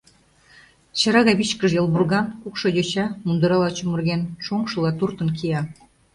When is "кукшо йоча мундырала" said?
2.41-3.69